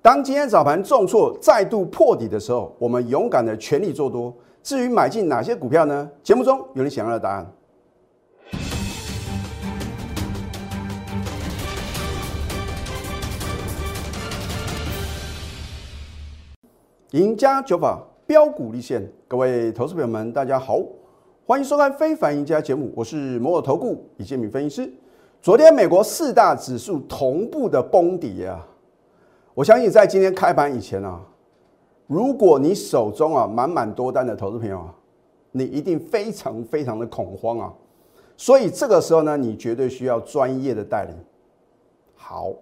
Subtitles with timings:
[0.00, 4.32] 当今天早盘重挫再度破底的时候，我们勇敢的全力做多。
[4.62, 6.08] 至于买进哪些股票呢？
[6.22, 7.52] 节目中有你想要的答案。
[17.10, 20.78] 赢家九法标股立现，各位投资朋友们，大家好，
[21.44, 24.92] 欢迎收看《非凡赢家》节目，我是摩尔投顾李建民分析师。
[25.42, 28.64] 昨天美国四大指数同步的崩底啊，
[29.58, 31.20] 我相信在今天开盘以前啊，
[32.06, 34.94] 如果你手中啊满满多单的投资朋友啊，
[35.50, 37.74] 你一定非常非常的恐慌啊，
[38.36, 41.14] 所以这个时候呢，你绝对需要专业的带领。
[42.14, 42.52] 好，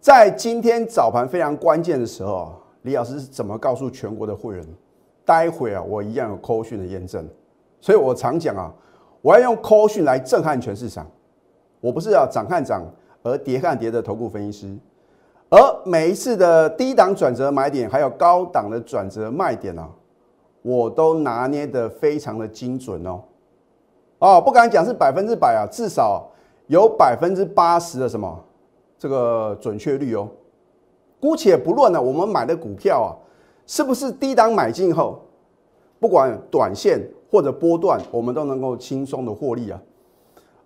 [0.00, 2.56] 在今天早盘非常关键的时候啊。
[2.84, 4.66] 李老师是怎么告诉全国的会员？
[5.26, 7.28] 待会啊，我一样有扣讯的验证，
[7.82, 8.72] 所以我常讲啊，
[9.20, 11.06] 我要用扣讯来震撼全市场。
[11.82, 12.82] 我不是要涨看涨
[13.22, 14.78] 而跌看跌的投顾分析师，
[15.48, 19.88] 而每一次的低档转折买点，还有高档的转折卖点啊，
[20.62, 23.20] 我都拿捏的非常的精准哦。
[24.18, 26.28] 哦，不敢讲是百分之百啊，至少
[26.66, 28.44] 有百分之八十的什么
[28.98, 30.28] 这个准确率哦。
[31.20, 33.08] 姑且不论呢，我们买的股票啊，
[33.66, 35.20] 是不是低档买进后，
[36.00, 39.80] 不管短线或者波段，我们都能够轻松的获利啊。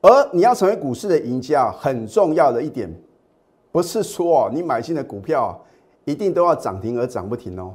[0.01, 2.91] 而你要成为股市的赢家，很重要的一点，
[3.73, 5.61] 不是说你买进的股票
[6.05, 7.75] 一定都要涨停而涨不停哦，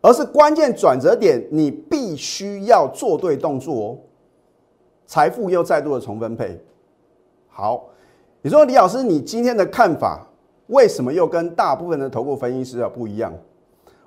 [0.00, 3.98] 而是关键转折点，你必须要做对动作哦，
[5.06, 6.60] 财富又再度的重分配。
[7.48, 7.84] 好，
[8.40, 10.26] 你说李老师，你今天的看法？
[10.68, 13.32] 为什么又跟大部分的投顾分析师啊不一样？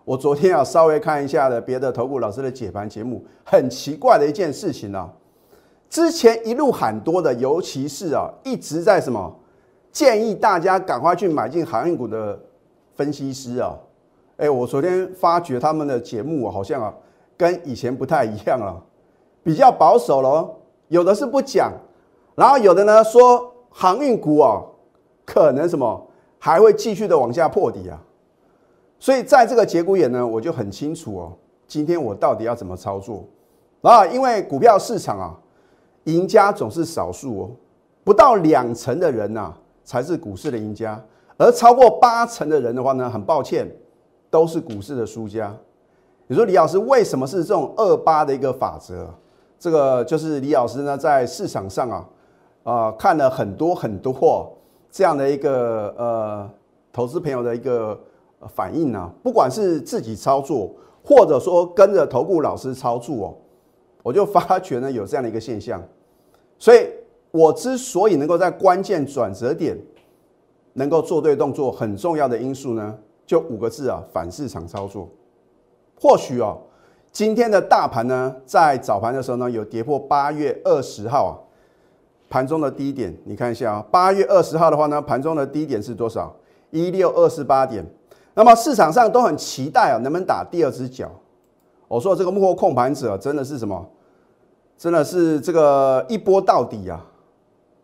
[0.04, 5.12] 我昨天啊稍微看一下的别的投顾老师的解盘节目，很奇怪的一件事情啊。
[5.90, 9.34] 之前一路喊多的，尤其是啊一直在什么
[9.96, 12.38] 建议大家赶快去买进航运股的
[12.96, 13.74] 分析师啊，
[14.36, 16.94] 哎，我昨天发觉他们的节目好像啊
[17.38, 18.76] 跟以前不太一样了，
[19.42, 20.54] 比较保守了，
[20.90, 21.72] 有的是不讲，
[22.36, 24.62] 然后有的呢说航运股啊
[25.26, 26.06] 可能什么。
[26.38, 28.00] 还会继续的往下破底啊，
[29.00, 31.34] 所以在这个节骨眼呢，我就很清楚哦，
[31.66, 33.24] 今天我到底要怎么操作
[33.82, 34.06] 啊？
[34.06, 35.36] 因为股票市场啊，
[36.04, 37.52] 赢家总是少数哦，
[38.04, 39.52] 不到两成的人呐
[39.86, 41.02] 才是股市的赢家，
[41.38, 43.66] 而超过八成的人的话呢，很抱歉，
[44.30, 45.56] 都是股市的输家。
[46.28, 49.08] 你说李老师为什么是这种二八的一个法则？
[49.58, 52.10] 这个就是李老师呢在市场上啊
[52.64, 54.52] 啊看了很多很多。
[54.92, 56.50] 这样的一个呃
[56.94, 58.00] 投资朋友的一个
[58.48, 60.72] 反应呢，不管是自己操作，
[61.04, 63.36] 或者说跟着投顾老师操作哦，
[64.04, 65.84] 我就发觉呢有这样的一个现象，
[66.58, 66.88] 所以
[67.36, 69.78] 我之所以能够在关键转折点
[70.72, 75.10] 能够做对动作，很重要的因素呢，就五个字啊，反市场操作。
[76.00, 76.58] 或许哦，
[77.12, 81.32] 今天的大盘呢，在早盘的时候呢，有跌破八月二十号啊。
[82.30, 86.34] 盘中的低点，你看一下啊，八月二十号的话呢，盘中的低点是多少？
[86.72, 87.86] 一六二四八点。
[88.34, 91.12] 那么市场上都很期待啊，能不能打第二只脚？
[91.90, 93.86] 我说这个幕后控盘者真的是什么？
[94.78, 97.06] 真的是这个一波到底啊！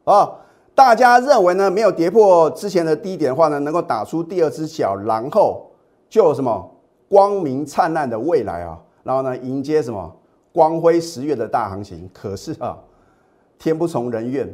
[0.03, 0.31] 啊，
[0.73, 5.71] 大家认为呢，没有跌破之前的低点的话呢，能够打出第二只脚，然后
[6.09, 6.69] 就什么
[7.09, 8.79] 光明灿烂的未来啊？
[9.03, 10.15] 然后呢，迎接什么
[10.53, 12.09] 光辉十月的大行情？
[12.13, 12.77] 可是啊。
[13.63, 14.51] 天不从人愿，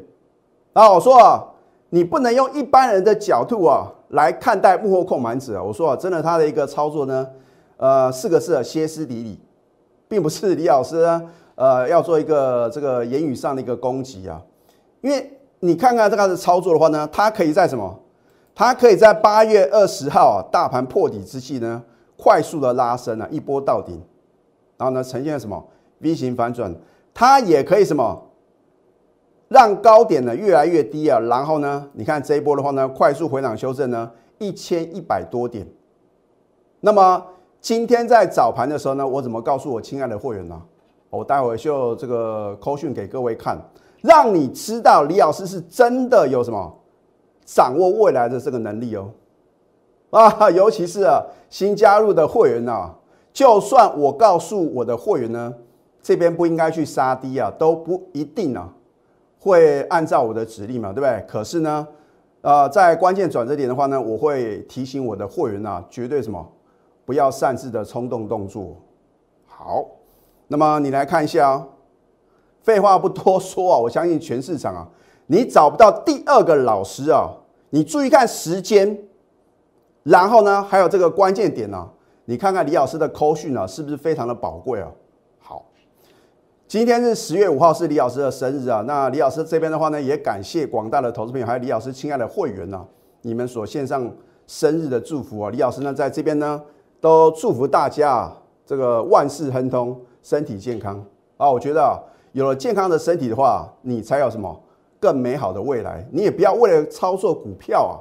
[0.74, 1.42] 啊，我说啊，
[1.92, 5.64] 你不能用一般人的角度啊来看待幕后控盘者啊。
[5.64, 7.26] 我说啊，真的他的一个操作呢，
[7.78, 9.40] 呃，四个字歇斯底里，
[10.10, 11.24] 并不是李老师呢，
[11.56, 14.42] 呃，要做一个这个言语上的一个攻击啊。
[15.00, 18.00] 因为你看看这个的操作的话呢，它可以在什么？
[18.54, 21.84] 它可以在八月二十号，大盘破底之际呢，
[22.18, 24.02] 快速的拉升啊，一波到顶，
[24.78, 25.64] 然后呢，呈现什么
[26.00, 26.74] V 型反转？
[27.14, 28.24] 它也可以什么？
[29.48, 35.66] 让高点呢越来越低啊，然后呢，你看这一波的话呢，快速回档修正呢，一千一百多点。
[36.82, 37.26] 那么
[37.62, 40.62] 今天在早盘的时候呢，我怎么告诉我亲爱的会员呢？
[41.10, 43.58] 我待会就这个扣讯给各位看，
[44.08, 46.74] 让你知道李老师是真的有什么
[47.44, 49.12] 掌握未来的这个能力哦。
[50.12, 52.90] 啊，尤其是啊新加入的会员呐，
[53.34, 55.54] 就算我告诉我的会员呢，
[56.02, 58.74] 这边不应该去杀低啊，都不一定啊。
[59.40, 61.26] 会按照我的指令嘛，对不对？
[61.28, 61.88] 可是呢，
[62.42, 66.46] 呃，在关键转折点的话呢，我会提醒我的会员啊，绝对什么，
[67.06, 68.76] 不要擅自的冲动动作。
[69.46, 69.86] 好，
[70.48, 71.68] 那么你来看一下啊，
[72.68, 74.86] 废话不多说啊， 我相信全市场啊，
[75.28, 77.32] 你找不到第二个老师啊，
[77.70, 79.00] 你注意看时间，
[80.04, 81.88] 然后呢，还有这个关键点呢，
[82.26, 84.92] 你看看李老师的扣讯呢，是不是非常的宝贵啊？
[85.40, 85.66] 好，
[86.68, 88.84] 今天是十月五号，是李老师的生日啊。
[88.86, 92.86] 那李老师这边的话呢，也感谢广大的投资朋友，还有李老师亲爱的会员呢，
[93.22, 94.12] 你们所献上
[94.46, 95.50] 生日的祝福啊。
[95.50, 96.62] 李老师呢，在这边呢，
[97.00, 101.02] 都祝福大家啊，这个万事亨通，身体健康
[101.38, 101.50] 啊。
[101.50, 101.96] 我觉得啊，
[102.38, 104.56] 有了健康的身体的话，你才有什么？
[105.00, 107.98] 更美好的未来，你也不要为了操作股票啊，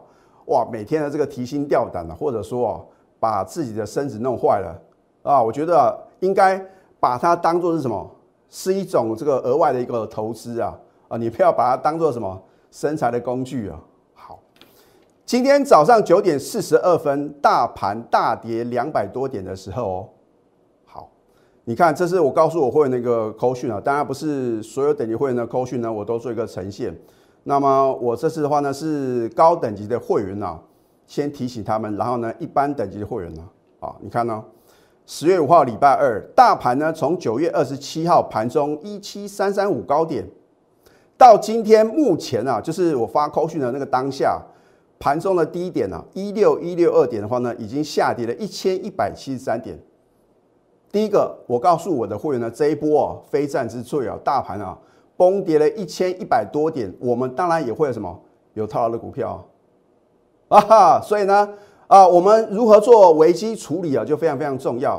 [0.53, 2.81] 哇，每天的这个提心吊胆的，或者说啊，
[3.19, 4.79] 把自己的身子弄坏了
[5.23, 5.43] 啊。
[5.43, 6.63] 我觉得应该
[7.01, 8.07] 把它当做是什么，
[8.51, 10.79] 是一种这个额外的一个投资啊
[11.09, 12.39] 啊，你不要把它当做什么
[12.71, 13.81] 生财的工具啊。
[14.13, 14.39] 好，
[15.25, 20.13] 今天早上九点四十二分，大盘大跌两百多点的时候。
[21.69, 26.97] 你看，这是我告诉我会员那个扣讯啊，当然不是所有等级会员的扣讯呢，我都做一个呈现。
[27.43, 30.57] 那么我这次的话呢，是高等级的会员呢，
[31.09, 33.43] 先提醒他们，然后呢，一般等级的会员呢，
[33.81, 34.45] 啊，你看呢，
[35.07, 40.25] 十月五号礼拜二，大盘呢从九月二十七号盘中一七三三五高点，
[41.19, 44.41] 到今天目前啊，就是我发扣讯的那个当下，
[45.01, 49.77] 盘中的低点呢一六一六二点的话呢，已经下跌了一千一百七十三点。
[50.97, 54.75] 第一个，我告诉我的会员呢，这一波啊，非战之罪啊，大盘啊
[55.15, 58.19] 崩跌了一千一百多点，我们当然也会有什么
[58.55, 59.47] 有套牢的股票
[60.49, 61.47] 啊，哈，所以呢，
[61.87, 64.99] 啊，我们如何做危机处理啊，就非常非常重要。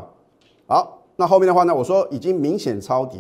[0.68, 3.20] 好，那后面的话呢，我说已经明显超跌，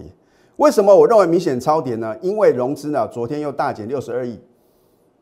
[0.57, 2.15] 为什么我认为明显超跌呢？
[2.21, 4.39] 因为融资呢，昨天又大减六十二亿，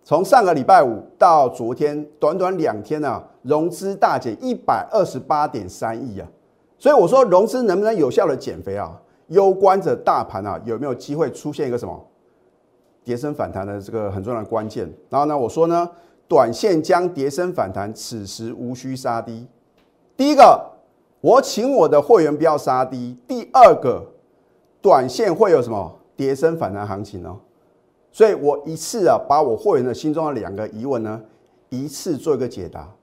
[0.03, 6.27] 从上个礼拜五到昨天，短短两天呢，融资大减一百二十八点三亿啊。
[6.77, 8.99] 所以我说，融资能不能有效的减肥啊？
[9.29, 12.05] 攸关着大盘啊有没有机会出现一个什么
[13.03, 14.91] 跌升反弹的这个很重要的关键。
[15.09, 15.89] 然后呢，我说呢，
[16.27, 19.47] 短线将跌升反弹，此时无需杀低。
[20.15, 20.59] 第一个，
[21.21, 23.17] 我请我的会员不要杀低。
[23.27, 24.05] 第二个，
[24.81, 27.35] 短线会有什么跌升反弹行情呢？
[28.11, 31.21] 所以我一次啊，把我会员的心中的两个疑问呢，
[31.69, 32.94] 一次做一个解答。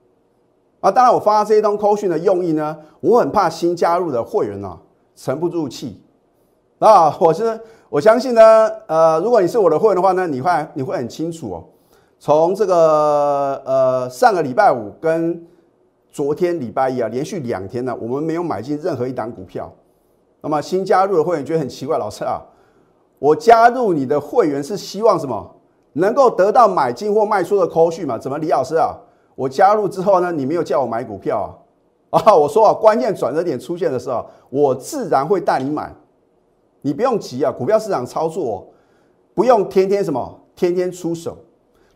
[0.83, 4.77] 啊，当然，我发这一通扣讯的用意呢，我很怕新加入的会员呢
[5.15, 6.01] 沉不住气。
[6.79, 7.57] 啊，我是
[7.87, 11.63] 我相信呢，呃，如果你是我的会员的话呢，你会你会很清楚哦。
[12.19, 15.41] 从这个呃上个礼拜五跟
[16.11, 19.71] 昨天礼拜一啊，连续两天呢，我们没有买进任何一档股票。
[20.41, 22.41] 那么新加入的会员觉得很奇怪，老师啊，
[23.19, 25.49] 我加入你的会员是希望什么？
[25.93, 28.17] 能够得到买进或卖出的扣讯嘛？
[28.17, 28.97] 怎么，李老师啊？
[29.35, 31.55] 我加入之后呢，你没有叫我买股票
[32.09, 32.19] 啊？
[32.25, 35.91] 啊，我说啊，关键转折点出现的时候，我自然会带你买。
[36.81, 38.67] 你不用急啊，股票市场操作
[39.33, 41.37] 不用天天什么，天天出手。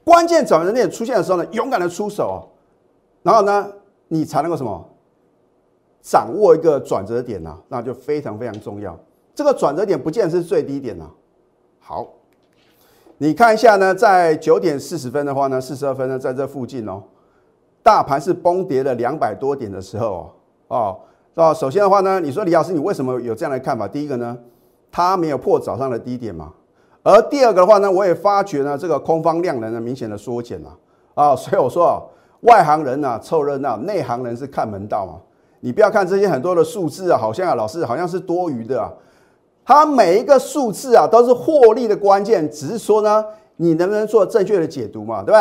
[0.03, 2.47] 关键转折点出现的时候呢，勇敢的出手，
[3.21, 3.67] 然后呢，
[4.07, 4.89] 你才能够什么，
[6.01, 8.97] 掌握一个转折点呐，那就非常非常重要。
[9.35, 11.05] 这个转折点不见是最低点呐。
[11.79, 12.07] 好，
[13.17, 17.03] 你看一下呢，在九点四十分的话呢，四十二分呢，在这附近哦。
[17.87, 20.29] 大盘是崩跌了两百多点的时候
[20.67, 20.97] 哦，
[21.35, 23.87] 哦，首先的话呢，你说李老师，你为什么有这样的看法？
[23.87, 24.37] 第一个呢，
[24.91, 26.51] 它没有破早上的低点嘛，
[27.01, 30.77] 而第二个的话呢，我也发觉呢，这个空方量能呢明显的缩减了
[31.13, 32.03] 啊， 所以我说啊，
[32.41, 35.13] 外行人呢凑热闹，内行人是看门道嘛。
[35.61, 38.91] 你不要看这些很多的数字啊，好像啊，老师好像是多余的啊，
[39.63, 43.23] 它每一个数字啊都是获利的关键，只是说呢，
[43.55, 45.39] 你能不能做正确的解读嘛，对不对？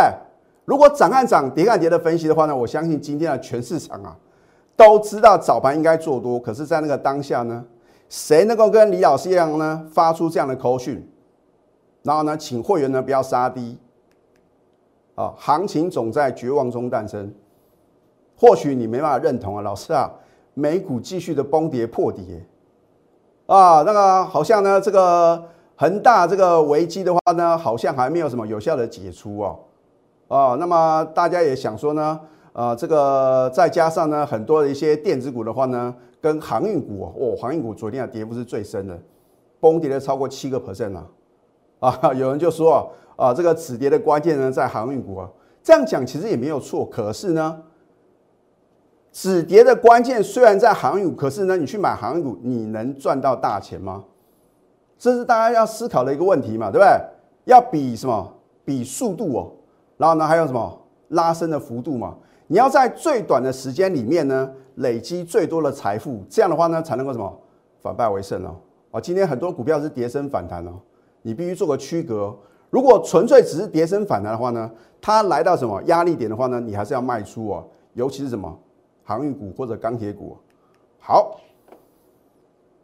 [0.67, 4.17] 如果涨看涨，跌看跌的分析的话呢，我相信今天的全市场啊，
[4.77, 7.65] 都知道早盘应该做多，可是，在那个当下呢，
[8.09, 11.09] 谁能够跟李老师一样呢，发出这样的口讯，
[12.03, 13.79] 然后呢，请会员呢不要杀低，
[15.15, 17.33] 啊，行情总在绝望中诞生。
[18.37, 20.11] 或许你没办法认同啊，老师啊，
[20.55, 22.43] 美股继续的崩跌破底，
[23.47, 25.41] 啊，那个好像呢，这个
[25.77, 29.61] 恒大这个危机的话呢，好像还没有什么有效的解除哦。
[30.29, 32.21] 哦，那么大家也想说呢，
[32.53, 38.99] 呃，这个再加上呢，很多的一些电子股的话呢，跟航运股哦，航运股昨天的跌幅是最深的，
[39.61, 41.07] 崩跌了超过七个 percent 啊，
[41.79, 45.31] 啊， 有人就说啊，这个止跌的关键呢在航运股啊，
[45.63, 47.63] 这样讲其实也没有错，可是呢，
[49.13, 54.03] 止跌的关键虽然在航运股，可是呢，你去买航运股，你能赚到大钱吗？
[54.99, 56.89] 这是大家要思考的一个问题嘛，对不对？
[57.45, 58.33] 要比什么？
[58.65, 59.53] 比速度哦。
[59.97, 62.17] 然后呢，还有什么拉升的幅度嘛？
[62.49, 67.41] 你要在最短的时间里面呢，累积最多的财富，这样的话呢，才能够什么
[67.83, 68.57] 反败为胜哦。
[68.93, 70.73] 啊，今天很多股票是跌升反弹哦，
[71.23, 72.37] 你必须做个区隔。
[72.71, 78.57] 如果纯粹只是跌升反弹的话呢，它来到什么压力点的话呢，你还是要卖出哦，尤其是什么
[79.03, 80.37] 航运股或者钢铁股。
[80.99, 81.41] 好，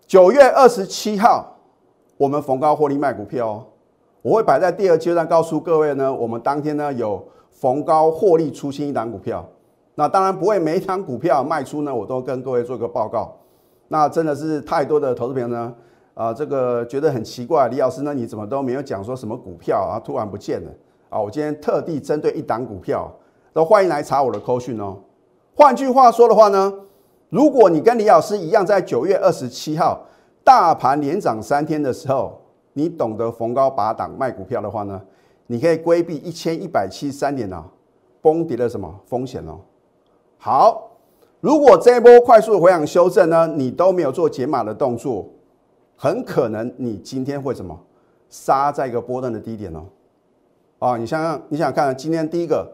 [0.07, 1.57] 九月二十七号，
[2.17, 3.67] 我们逢高获利卖股票哦，
[4.23, 6.15] 我会摆在第二阶段告诉各位呢。
[6.15, 9.45] 我们当天呢有逢高获利出新一档股票，
[9.97, 13.37] 那当然不会每一档股票卖出呢，我都跟各位做个报告。
[13.89, 15.75] 那真的是太多的投资朋友呢，
[16.15, 20.71] 啊，这个觉得很奇怪，李老师呢，你怎么都没有讲说什么股票啊，突然不见了
[21.11, 21.21] 啊？
[21.21, 23.13] 我今天特地针对一档股票，
[23.53, 24.97] 都欢迎来查我的扣讯哦。
[25.55, 26.73] 换句话说的话呢，
[27.29, 30.01] 如果你跟李老师一样，在九月二十七号
[30.43, 32.41] 大盘连涨三天的时候，
[32.73, 35.01] 你懂得逢高拔档卖股票的话呢，
[35.47, 37.65] 你可以规避一千一百七十三点呢
[38.21, 39.61] 崩跌的什么风险哦。
[40.39, 40.89] 好。
[41.43, 45.29] 如果这一波快速回档修正呢，你都没有做解码的动作，
[45.97, 47.77] 很可能你今天会什么
[48.29, 49.83] 杀在一个波段的低点哦。
[50.79, 52.71] 啊，你想想，你想看今天第一个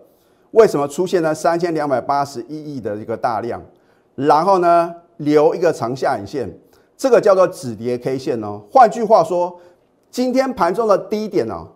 [0.50, 3.62] 为什么出现了三千两百八十一亿的一个大量，
[4.16, 6.54] 然后呢留一个长下影线，
[6.94, 8.60] 这个叫做止跌 K 线哦。
[8.70, 9.58] 换句话说，
[10.10, 11.66] 今天盘中的低点呢，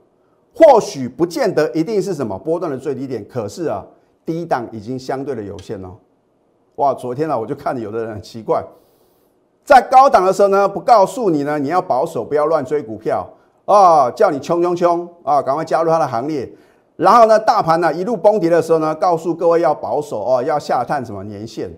[0.55, 3.85] 或许不见得一定是什么波段的最低点，可是啊，
[4.25, 5.97] 低档已经相对的有限哦。
[6.77, 8.65] 哇，昨天呢，我就看有的人很奇怪，
[9.65, 13.29] 在高档的时候呢，不告诉你呢，你要保守，不要乱追股票
[13.67, 16.51] 啊，叫你冲冲冲啊，赶快加入他的行列。
[16.97, 21.71] 然后呢，大盘呢一路崩跌的时候呢，告诉各位要保守哦，要下探什么年限。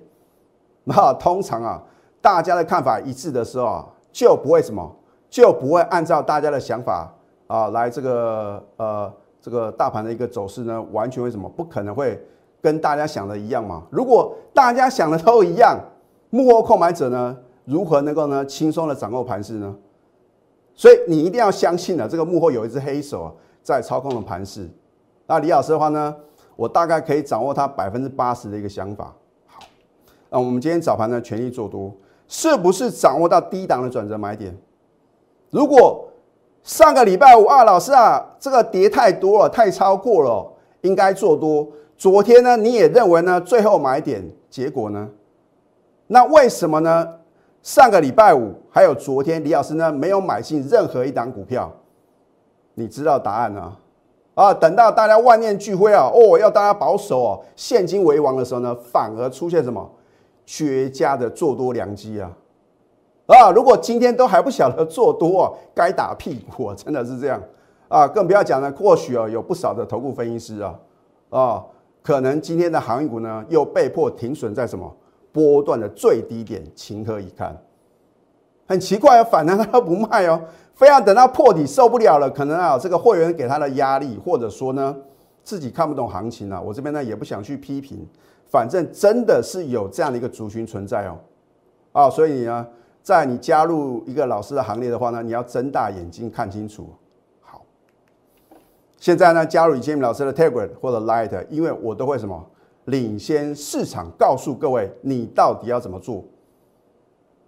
[0.85, 1.83] 那通常啊，
[2.21, 4.95] 大家的看法一致的时候啊，就不会什么，
[5.35, 7.13] 就不会按照大家的想法
[7.49, 12.25] 啊来这个呃这个大盘的一个走势呢，完全为什么不可能会。
[12.63, 13.83] 跟大家想的一样嘛？
[13.91, 15.77] 如果大家想的都一样，
[16.31, 19.75] 幕后购买者呢，如何能够呢轻松的掌握盘势呢？
[20.73, 24.71] 所以你一定要相信呢，这个幕后有一只黑手啊，在操控的盘势。
[25.27, 26.15] 那李老师的话呢，
[26.55, 29.13] 我大概可以掌握他百分之八十的一个想法。
[29.47, 29.61] 好，
[30.31, 31.93] 那我们今天早盘呢，全力做多，
[32.29, 34.57] 是不是掌握到低档的转折买点？
[35.55, 36.05] 如果
[36.65, 41.69] 上个礼拜五啊，老师啊，这个跌太多了，太超过了，应该做多。
[41.97, 43.41] 昨天呢，你也认为呢？
[43.41, 45.09] 最后买点，结果呢？
[46.09, 47.09] 那为什么呢？
[47.63, 51.71] 上个礼拜五还有昨天，李老师呢没有买进任何一档股票？
[52.75, 53.77] 你知道答案呢？
[54.35, 59.89] 啊，等到大家万念俱灰啊，哦，要大家保守哦，现金为王的时候呢，反而出现什么
[60.45, 62.29] 绝佳的做多良机啊！
[63.27, 67.41] 啊，如果今天都还不晓得做多啊， 该打屁股啊，真的是这样
[67.89, 68.07] 啊！
[68.07, 70.79] 更不要讲呢，或许啊，有不少的头部分析师啊，
[71.31, 71.65] 啊。
[72.03, 74.95] 可能今天的航运股呢，又被迫停损在什么
[75.33, 77.57] 波段的最低点，情何以堪？
[78.67, 80.39] 很奇怪啊，反弹他不卖哦，
[80.75, 84.95] 非要等到破底受不了了，可能啊这个会员给他的压力，或者说呢
[85.43, 88.07] 自己看不懂行情啊，我这边呢也不想去批评，
[88.51, 91.17] 反正真的是有这样的一个族群存在哦，
[91.93, 92.67] 啊，所以呢，
[93.05, 96.89] 在你加入一个老师的行列的话呢，你要睁大眼睛看清楚。
[97.43, 97.63] 好
[98.99, 102.43] 现在呢，加入李建明老师的 Telegram 或者 Light，因为我都会什么
[102.87, 106.25] 领先市场，告诉各位你到底要怎么做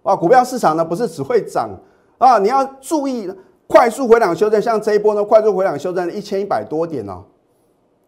[0.03, 0.15] 啊？
[0.15, 1.71] 股票市场呢不是只会涨
[2.19, 3.27] 啊，你要注意
[3.65, 7.25] 快速回档修正，像这一波呢，快速回档修正一千一百多点呢。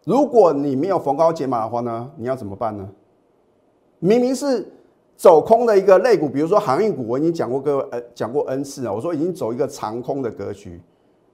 [0.06, 2.88] 如果你没有逢高解码的话呢，你要怎么办呢？
[3.98, 4.72] 明明是
[5.20, 10.82] 走空的一个类股，比如说航运股，我已经讲过各位呃讲过 N 次了，我说已经走一个长空的格局，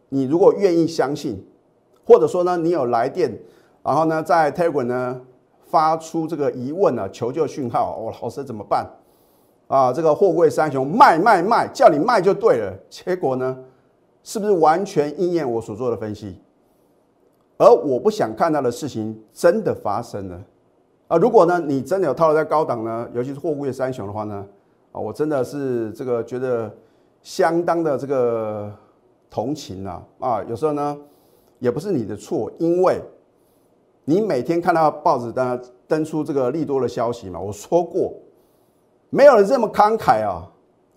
[0.10, 1.46] 你如果愿意相信。
[2.08, 3.36] 或者说呢，你有来电，
[3.84, 5.22] 然后呢，在 Telegram 呢
[5.66, 8.88] 发出这个疑问呢，求救讯号，哦，老师怎么办？
[9.68, 12.74] 啊，这个货柜三雄卖卖卖，叫你卖就对了。
[12.90, 13.58] 结果呢，
[14.24, 16.40] 是不是完全应验我所做的分析？
[17.58, 20.40] 而我不想看到的事情真的发生了
[21.08, 21.18] 啊！
[21.18, 24.46] 如果呢，你真的有套在高档呢，尤其是货柜三雄的话呢，
[24.92, 26.72] 啊，我真的是这个觉得
[27.22, 28.72] 相当的这个
[29.30, 30.44] 同情啊啊！
[30.44, 30.98] 有时候呢。
[31.60, 33.02] 也不是你的错，因为
[34.04, 37.40] 你每天看到报纸登登出这个利多的消息嘛。
[37.40, 38.14] 我说过，
[39.10, 40.44] 没有人这么慷慨啊，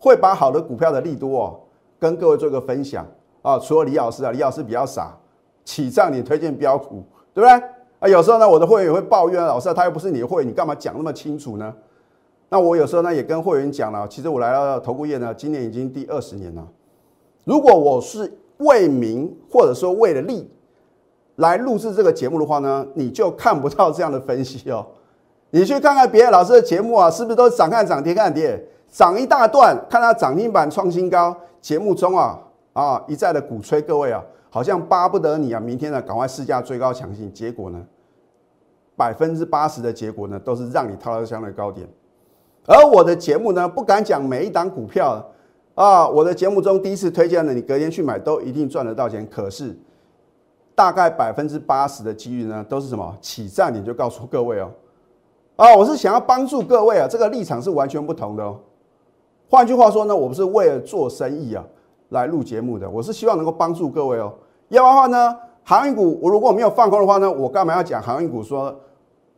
[0.01, 1.61] 会把好的股票的利多哦
[1.97, 3.07] 跟各位做一个分享
[3.41, 3.57] 啊。
[3.61, 5.17] 除了李老师啊，李老师比较傻，
[5.65, 7.69] 起账你推荐标股，对不对？
[8.01, 11.75] 啊，有时候呢，我的会员也会抱怨老师，他又不是你的会员，你干嘛讲那么清楚呢？
[12.49, 16.67] 那我有时候呢也跟会员讲了，其实我来到投顾业呢，今年已经第二十年了。
[17.45, 20.51] 如果我是为民或者说为了利
[21.37, 24.87] 来录制这个节目的话呢，你就看不到这样的分析哦。
[25.51, 32.39] 你去看看别的老师的节目啊，是不是都涨看涨跌看跌，涨一大段，看到涨停板创新高，节目中啊
[32.75, 37.87] 啊一再的鼓吹各位啊，好像巴不得你啊明天呢赶快试驾追高强性，结果呢
[38.97, 41.89] 百分之八十的结果呢，都是让你套到相对高点。
[42.67, 45.25] 而我的节目呢，不敢讲每一档股票
[45.75, 49.25] 啊，我的节目中第一次推荐的，你隔天去买都一定赚得到钱。
[49.31, 49.79] 可是
[50.75, 54.71] 大概百分之八十的几率呢，都是什么起涨点就告诉各位哦。
[55.57, 58.59] 啊，我是想要帮助各位啊，这个立场是完全不同的哦。
[59.49, 61.65] 换句话说呢，我不是为了做生意啊
[62.11, 64.33] 来录节目的，我是希望能够帮助各位哦。
[64.69, 68.75] 要不然的话呢，航运股我如果没有放空的话呢，我干嘛要讲航运股说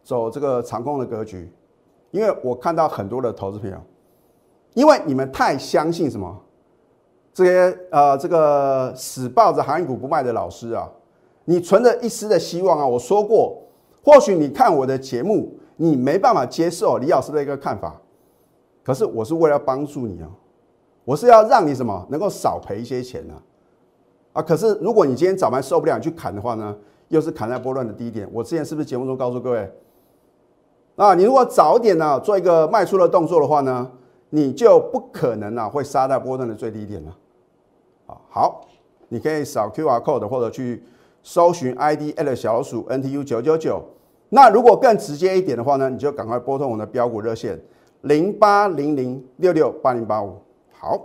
[0.02, 1.52] 走这个长空的格局？
[2.10, 3.76] 因为我看到很多的投资朋友，
[4.74, 6.36] 因为你们太相信什么
[7.32, 10.90] 这些呃这个死抱着航运股不卖的老师啊，
[11.44, 12.86] 你存着一丝的希望啊。
[12.86, 13.56] 我说过，
[14.04, 18.00] 或许你看我的节目，你没办法接受李老师的一个看法。
[18.82, 20.28] 可是我是为了帮助你啊，
[21.04, 23.34] 我是要让你什么能够少赔一些钱呢？
[24.32, 26.76] 啊，可是如果你今天早盘受不了你去砍的话呢，
[27.08, 28.28] 又是砍在波段的低点。
[28.32, 29.72] 我之前是不是节目中告诉各位，
[30.96, 33.90] 啊，你如果早点呢做一个卖出的动作的话呢，
[34.28, 37.16] 你就不可能啊会杀在波段的最低点了。
[38.06, 38.68] 啊，好，
[39.08, 40.84] 你可以扫 Q R code 或者去
[41.22, 43.82] 搜寻 I D L 小鼠 N T U 九九九。
[44.28, 47.60] 那如果更直接一点的话呢，你就赶快拨通我的标股热线。
[48.02, 50.36] 零八零零六六八零八五，
[50.82, 50.98] 好，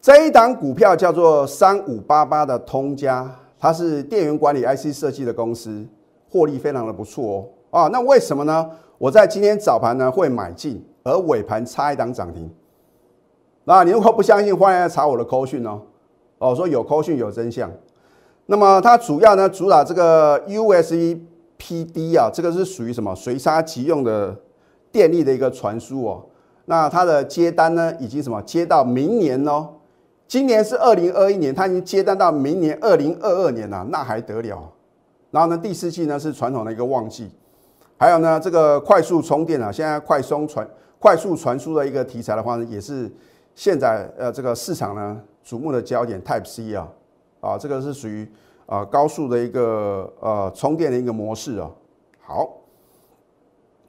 [0.00, 5.86] 这一档股票叫做三五八八的通家，它是电源管理 IC 设计的公司，
[6.30, 7.80] 获利非常的不错哦。
[7.82, 8.70] 啊，那为什么呢？
[8.96, 12.50] 我在今天早盘呢会买进，而尾盘差一档涨停。
[13.64, 15.82] 那你如果不相信，欢迎来查我的扣讯哦。
[16.38, 17.70] 哦，说有扣讯有真相。
[18.46, 21.20] 那么它主要呢主打这个 USB
[21.58, 24.34] PD 啊，这个是属于什么随插即用的。
[24.90, 26.24] 电力的一个传输哦，
[26.66, 29.68] 那它的接单呢，已经什么接到明年哦，
[30.26, 34.72] 今年是二零二一年，它已经接单到明年二零二二年了，那还得了？
[35.30, 37.30] 然后呢，第四季呢是传统的一个旺季，
[37.98, 40.66] 还有呢，这个快速充电啊，现在快充传
[40.98, 43.12] 快速传输的一个题材的话呢，也是
[43.54, 46.88] 现在呃这个市场呢瞩目的焦点，Type C 啊，
[47.40, 48.26] 啊，这个是属于
[48.64, 51.70] 啊高速的一个呃充电的一个模式啊，
[52.22, 52.63] 好。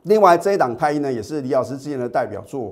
[0.05, 2.71] 另外这一档太一呢，也是李老师之前的代表作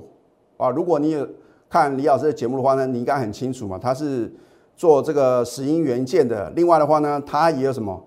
[0.56, 0.70] 啊。
[0.70, 1.28] 如果你有
[1.68, 3.76] 看李老师的节目的话呢，你应该很清楚嘛。
[3.76, 4.32] 他是
[4.76, 6.48] 做这个石英元件的。
[6.50, 8.00] 另外的话呢，它也有什么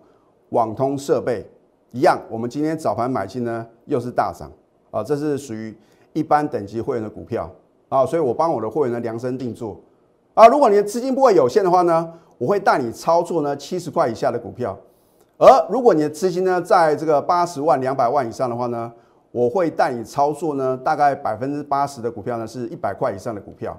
[0.50, 1.46] 网通设备
[1.92, 2.18] 一样。
[2.30, 4.50] 我们今天早盘买进呢，又是大涨
[4.92, 5.04] 啊。
[5.04, 5.78] 这是属于
[6.14, 7.52] 一般等级会员的股票
[7.90, 9.78] 啊，所以我帮我的会员呢量身定做
[10.36, 10.48] 啊。
[10.48, 14.78] 如果你的资金不会有限的话呢，我会带你操作呢七十块以下的股票。
[15.38, 18.90] 而如果你的资金呢在这个八十万、两百万以上的话呢，
[19.38, 23.78] 我会带你操作呢，大概百分之八十的股票呢是一百块以上的股票。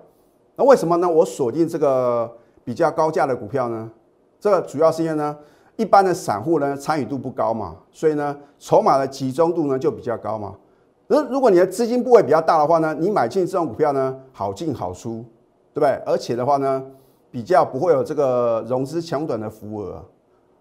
[0.55, 1.09] 那为什么呢？
[1.09, 3.91] 我锁定这个比较高价的股票呢？
[4.39, 5.37] 这个主要是因为呢，
[5.75, 10.55] 一般的散户呢参与度不高嘛，所以呢筹码的集中度呢就比较高嘛。
[11.09, 15.25] 而如果你的资金部位比较大的话呢，你买进这种股票呢好进好出，
[15.75, 15.91] 对不对？
[16.07, 16.81] 而且的话呢，
[17.33, 20.05] 比较不会有这个融资抢短的浮额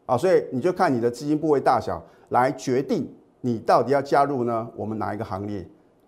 [0.07, 3.07] 啊，所以你就看你的资金部位大小来决定。
[3.41, 4.67] 你到底要加入呢？
[4.75, 5.67] 我们哪一个行列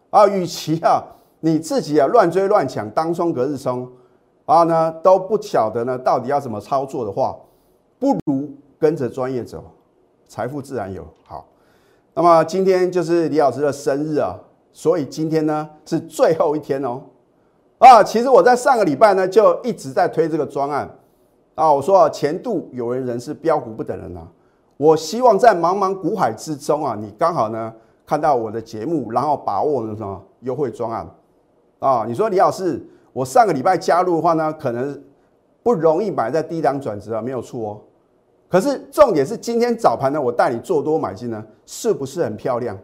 [0.10, 0.28] 啊？
[0.28, 1.04] 与其啊
[1.42, 3.90] 你自己啊乱追乱抢，当冲隔日冲
[4.46, 7.38] 啊呢都不晓得呢到底要怎么操作的话，
[7.98, 9.64] 不如跟着专业走，
[10.28, 11.08] 财富自然有。
[11.24, 11.48] 好，
[12.14, 14.38] 那么今天就是李老师的生日啊，
[14.74, 17.02] 所以今天呢是最后一天哦。
[17.78, 20.90] 啊，其实我在上个礼拜呢就一直在推这个专案
[21.56, 24.28] 啊，我说啊前度有人人是标股不等人啊。
[24.80, 27.74] 我希望在茫茫股海之中啊，你刚好呢
[28.06, 31.06] 看到我的节目，然后把握了什么优惠专案
[31.80, 32.06] 啊？
[32.08, 35.04] 你说李老师，我上个礼拜加入的话呢，可能
[35.62, 37.82] 不容易买在低档转折啊，没有错哦。
[38.48, 42.78] 可是重点是今天早盘呢，我带你做多买进呢，是不是很漂亮？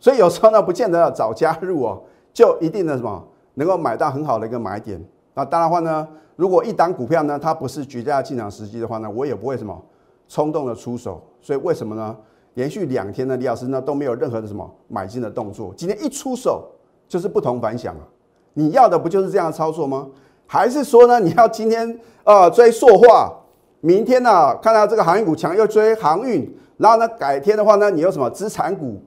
[0.00, 3.24] 所以有时候呢，不见得要早加入哦，就一定的什么
[3.54, 5.00] 能够买到很好的一个买点。
[5.34, 9.80] 那当然话呢，如果一档股票呢，它不是绝佳进场时机的话呢，我也不会什么。
[10.30, 12.16] 冲动的出手，所以为什么呢？
[12.54, 15.74] 连续两天呢，李老师呢都没有任何的什么买进的动作。
[15.76, 16.70] 今天一出手
[17.08, 18.06] 就是不同凡响啊！
[18.54, 20.08] 你要的不就是这样操作吗？
[20.46, 23.32] 还是说呢，你要今天呃追塑化，
[23.80, 29.02] 明天呢看到这个航运股强又追航运，然后呢改天的话呢，你有什么资产股？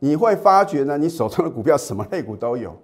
[0.00, 2.74] 你会发觉呢，你手中的股票什么类股都有。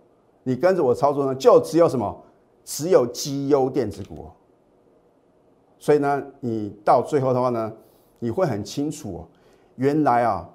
[0.45, 2.17] 你跟着我操作呢，就只有什么？
[2.65, 4.29] 只有绩优电子股。
[5.81, 7.73] 所以呢，你到最后的话呢，
[8.21, 9.29] 你会很清楚哦，
[9.77, 10.49] 原来啊，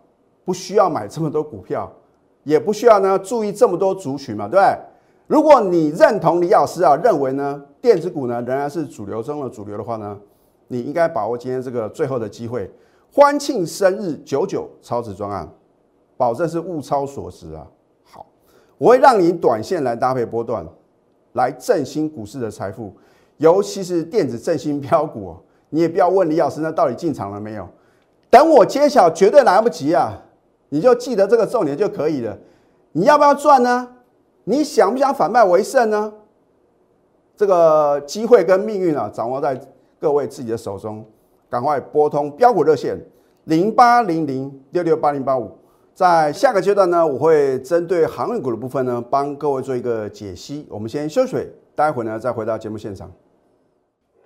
[0.46, 1.92] 不需要买这么多股票，
[2.44, 4.78] 也不需要呢注意这么多族群嘛，对不对？
[5.26, 10.16] 如果你认同李老师啊，认为呢电子股呢仍然是主流中的主流的话呢，
[10.68, 12.72] 你应该把握今天这个最后的机会，
[13.12, 15.50] 欢庆生日九九超值专案，
[16.16, 17.66] 保证是物超所值啊！
[18.04, 18.28] 好，
[18.78, 20.64] 我会让你短线来搭配波段，
[21.34, 22.94] 来振兴股市的财富，
[23.38, 25.36] 尤其是电子振兴标股。
[25.70, 27.68] 你也不要问李老师，那到底进场了没有？
[28.30, 30.14] 等我揭晓，绝对来不及啊！
[30.70, 32.38] 你就记得这个重点就可以了。
[32.94, 33.90] 你要不要赚呢？
[34.46, 36.14] 你想不想反败为胜呢？
[37.36, 39.60] 这个机会跟命运啊，掌握在
[40.00, 41.04] 各位自己的手中。
[41.50, 42.98] 赶快拨通标股热线
[43.46, 45.52] 零八零零六六八零八五。
[45.94, 50.66] 在下个阶段呢，我会针对航运股的部分呢，帮各位做一个解析。
[50.70, 53.12] 我们先休水，待会呢再回到节目现场。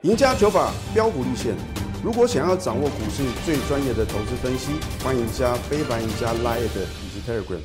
[0.04, 1.54] 赢家九法标股立线。
[2.02, 4.72] 如果想要掌握股市最专业的投资分析，
[5.04, 7.60] 欢迎加非凡、加 Line 以及 Telegram。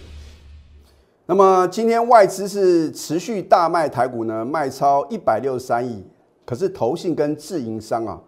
[1.27, 6.05] 那么今天外资是持续大卖台股呢，卖超一百六十三亿。
[6.45, 8.21] 可是投信跟自营商啊，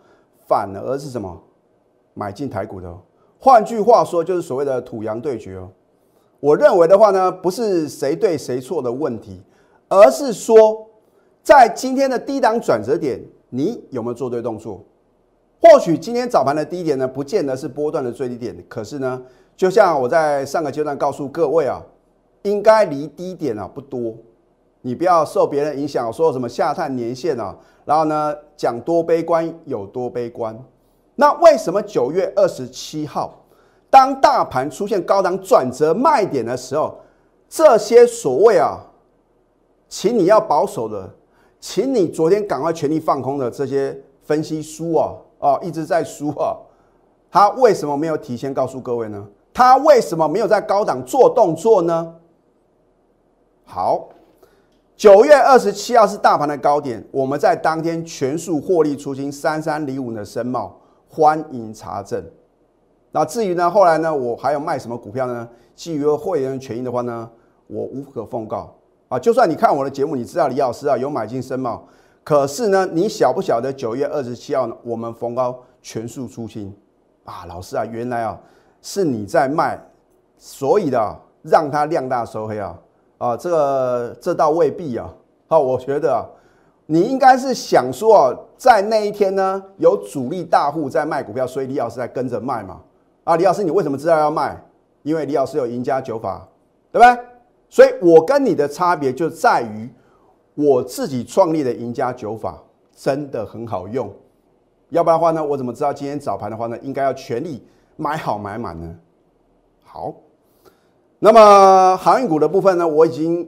[0.46, 1.42] 反而是什么
[2.14, 2.96] 买进台股的？
[3.40, 5.68] 换句话说，就是所谓的土洋对决哦。
[6.38, 9.42] 我认为的话呢，不是谁对谁错的问题，
[9.88, 10.86] 而是说
[11.42, 13.20] 在今天的低档转折点。
[13.56, 14.84] 你有没有做对动作？
[15.58, 18.54] 或许今天早盘的低点呢，不见得是波段的最低点。
[18.68, 19.22] 可是呢，
[19.56, 21.82] 就像我在上个阶段告诉各位啊，
[22.42, 24.14] 应该离低点啊不多。
[24.82, 30.56] 你不要受别人影响，说什么下探年线啊，然后呢讲多悲观有多悲观。
[31.14, 33.46] 那为什么九月二十七号，
[33.88, 36.98] 当大盘出现高档转折卖点的时候，
[37.48, 38.78] 这些所谓啊，
[39.88, 41.10] 请你要保守的。
[41.60, 46.56] 请你昨天赶快全力放空的这些分析书啊，哦，一直在输啊，
[47.30, 49.26] 他为什么没有提前告诉各位呢？
[49.52, 52.14] 他为什么没有在高档做动作呢？
[53.64, 54.10] 好，
[54.94, 62.22] 九月二十七号是大盘的高点，我们在当天全数获利出清三三零五的申茂，欢迎查证。
[63.12, 65.48] 那至于呢，后来呢，我还有卖什么股票呢？
[65.74, 67.30] 基于会员权益的话呢，
[67.66, 68.75] 我无可奉告。
[69.08, 71.86] 啊，就算你看我的节目，你知道李老师啊有买进深茂，
[72.24, 76.74] 可是呢，你晓不晓得九月二十七号呢，我们逢高全数出清
[77.24, 77.44] 啊？
[77.46, 78.36] 老师啊，原来啊
[78.82, 79.78] 是你在卖，
[80.36, 82.76] 所以的让它量大收黑啊
[83.18, 85.08] 啊，这个这倒未必啊。
[85.46, 86.28] 好，我觉得，
[86.86, 92.80] 你应该是想说啊，在那一天呢，有主力大户在卖股票，所以李老师在跟着卖嘛。
[93.22, 94.60] 啊，李老师，你为什么知道要卖？
[95.04, 96.48] 因为李老师有赢家九法，
[96.90, 97.24] 对不对？
[97.68, 99.90] 所以我跟你的差别就在于，
[100.54, 102.62] 我自己创立的赢家九法
[102.94, 104.10] 真的很好用，
[104.90, 107.62] 要不然的话呢，我怎么知道今天早盘的话呢，应该要全力
[107.96, 108.96] 买好买满呢？
[109.82, 110.14] 好，
[111.18, 113.46] 那么航运股的部分呢，我已经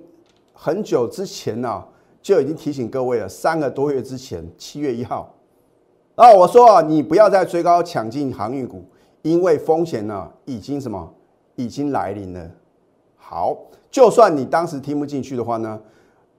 [0.53, 1.83] 很久之前呢
[2.21, 5.33] 就已经提醒各位了，三个多月之前，七月一号，
[6.17, 8.85] 啊，我说啊，你不要再追高抢进航运股，
[9.23, 11.15] 因为风险呢已经什么
[11.55, 12.51] 已经来临了。
[13.17, 13.57] 好。
[13.91, 15.81] 就算你当时听不进去的话呢，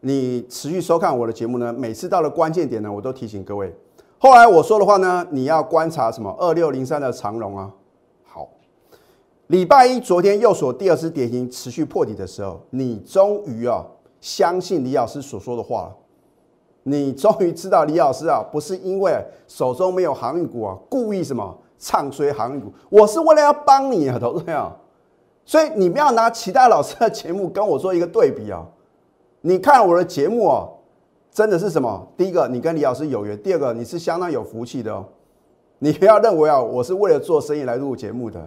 [0.01, 3.75] 你持续收看我的节目呢，每次到了关键点呢，我都提醒各位。
[4.17, 6.29] 后来我说的话呢，你要观察什么？
[6.39, 7.71] 二六零三的长龙啊。
[8.23, 8.49] 好，
[9.47, 13.85] 礼拜一昨天右手第二次跌停持续破底的时候，你终于啊
[14.21, 15.95] 相信李老师所说的话了。
[16.83, 19.13] 你终于知道李老师啊不是因为
[19.47, 24.53] 手中没有航运股啊，故意什么唱衰航运股，我是为了要帮你啊，投资朋
[25.49, 28.63] 所以你不要拿其他老师的节目跟我做一个对比啊！
[29.41, 30.69] 你看我的节目哦，
[31.31, 32.07] 真的是什么？
[32.15, 35.03] 第一个，你跟李老师有缘；第二个，你是相当有福气的哦。
[35.79, 38.39] 你不要认为啊，我是为了做生意来录节目的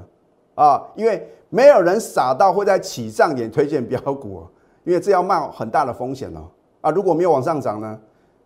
[0.55, 4.47] 啊，因为没有人傻到会在起涨点推荐标股，
[4.85, 6.47] 因为这要冒很大的风险哦。
[6.83, 7.99] 啊，如果没有往上涨呢？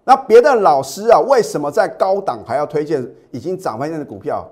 [0.03, 4.49] 那别的老师啊，为什么在高档还要推荐已经涨翻天的股票？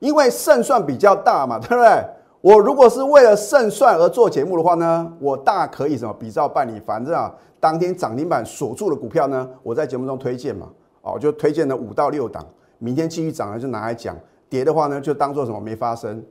[0.00, 2.04] 因为胜算比较大嘛，对不对？
[2.40, 10.68] 我如果是为了胜算而做节目的话呢，我大可以什么比照办理，反正啊，当天涨停板锁住的股票呢，我在节目中推荐嘛，
[11.02, 12.46] 哦，就推荐了五到六档，
[12.78, 14.16] 明天继续涨了就拿来讲，
[14.48, 16.24] 跌的话呢就当做什么没发生，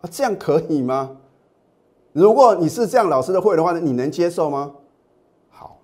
[0.00, 1.16] 啊，这样可以吗？
[2.12, 4.74] 如果你是这样老师的会的话呢，你能接受吗？
[5.50, 5.78] 好，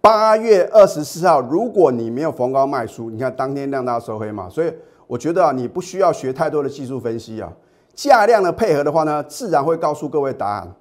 [0.00, 4.72] 八月二十四号，如果你没有逢高卖出，你看当天量大收黑嘛，所以。
[5.06, 7.52] 我觉得啊，你不需要学太多的技术分析啊，
[7.94, 10.72] 价量的配合的话呢，自然会告诉各位答案。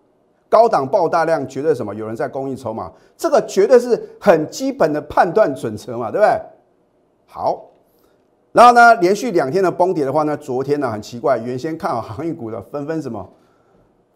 [0.49, 1.95] 高档爆大量，绝对什么？
[1.95, 6.41] 有人在供应筹码，这个绝对是很基本的判断准则嘛，对不对？
[7.25, 7.71] 好，
[8.51, 13.27] 然后呢，连续两天的崩跌的话呢，昨天呢很奇怪，原先看好航运股的纷纷什么，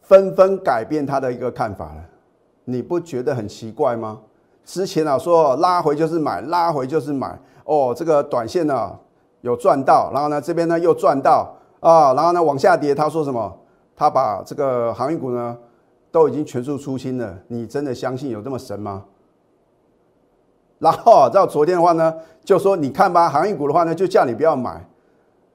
[0.04, 2.06] 纷纷改变他的一个看法了。
[2.66, 4.20] 你不觉得很奇怪吗？
[4.64, 8.96] 之前啊说拉回就是买，拉回就是买，哦，这个短线呢。
[9.42, 13.58] 有赚到，然后呢这边呢又赚到啊，然后呢往下跌，他说什么？
[13.96, 15.58] 他把这个航运股呢
[16.12, 19.06] 都已经全数出清了，你真的相信有这么神吗？
[20.80, 24.88] 然后到昨天的话呢，就说你看吧，航运股的话呢，就叫你不要买。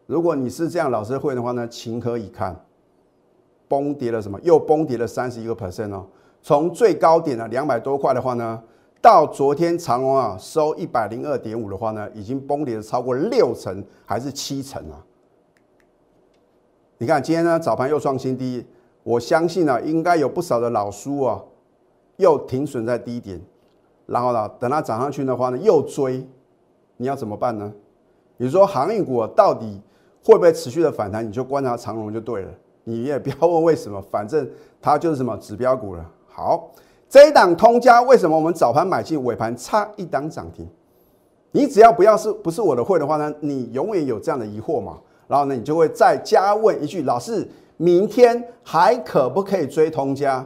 [0.07, 2.55] 如果你是这样老师会的话呢，情何以堪？
[3.69, 4.39] 崩跌了什么？
[4.43, 6.05] 又崩跌了三十一个 percent 哦。
[6.43, 8.61] 从最高点的两百多块的话呢，
[9.03, 15.05] 到昨天长隆啊收一百零二点五的话呢，已经崩跌了超过六成还是七成啊？
[16.99, 18.65] 你看今天呢早盘又创新低，
[19.03, 21.43] 我相信呢应该有不少的老叔啊
[22.19, 23.41] 又停损在低点。
[24.07, 26.25] 然后呢，等它涨上去的话呢，又追，
[26.97, 27.73] 你要怎么办呢？
[28.37, 29.81] 你说航运股到底
[30.25, 31.27] 会不会持续的反弹？
[31.27, 32.53] 你就观察长龙就对了。
[32.85, 34.49] 你也不要问为什么，反正
[34.81, 36.09] 它就是什么指标股了。
[36.27, 36.71] 好，
[37.13, 40.67] 这一档通家为什么我们早盘买进，尾盘差一档涨停？
[41.51, 44.99] 你只要不要是不是我的会的话呢，你永远有这样的疑惑嘛。
[45.29, 47.47] 然后呢，你就会再加问一句：老师，
[47.77, 50.43] 明天还可不可以追通家？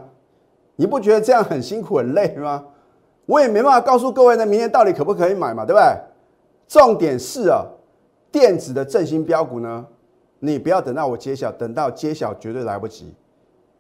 [0.74, 2.64] 你不觉得这样很辛苦很累吗？
[3.26, 5.96] 我也没办法告诉各位呢，明天到底可不可以买嘛，对不对？
[6.66, 7.64] 重点是啊，
[8.32, 9.86] 电子的振兴标股呢，
[10.40, 13.14] 你不要等到我揭晓，等到揭晓绝对来不及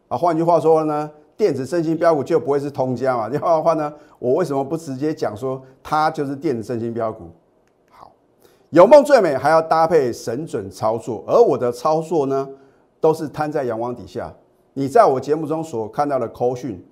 [0.06, 0.16] 啊。
[0.16, 3.28] 换句话说呢，电子振兴标股就不会是通家嘛。
[3.30, 7.24] 这样的话呢，我为什么不直接讲说它就是电子振兴标股？
[7.90, 8.12] 好，
[8.70, 12.48] 有梦最美，还要搭配神准操作，而我的操作呢，
[13.00, 14.32] 都是摊在阳光底下。
[14.74, 16.84] 你在我节目中所看到的扣讯，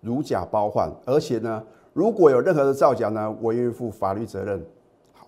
[0.00, 1.62] 如假包换，而且呢。
[1.92, 4.64] 如果有任何的造假呢，我愿意负法律责任。
[5.12, 5.26] 好，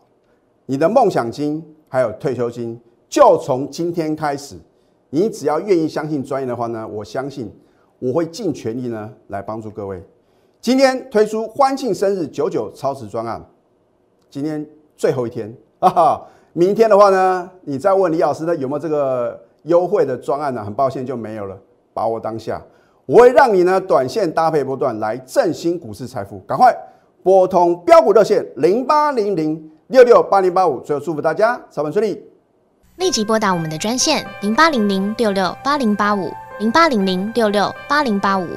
[0.64, 4.56] 你的梦想金还有退休金，就从今天开始，
[5.10, 7.52] 你只要愿意相信专业的话呢，我相信
[8.02, 10.02] 我会尽全力呢来帮助各位。
[10.60, 13.40] 今天推出欢庆生日九九超值专案，
[14.28, 16.20] 今天最后一天啊，
[16.52, 20.64] 明天的话呢，你再问李老师呢有没有这个优惠的专案呢？
[20.64, 21.56] 很抱歉就没有了，
[21.94, 22.60] 把握当下。
[23.06, 26.76] 我会让你呢短线搭配波段来振兴股市财富，赶快
[27.22, 32.20] 拨通标股热线零八零零六六八零八五，最后祝福大家操盘顺利，
[32.96, 36.28] 立即拨打我们的专线零八零零六六八零八五。
[36.62, 38.56] 零八零零六六八零八五